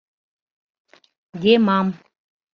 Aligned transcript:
—Демам! 1.41 1.87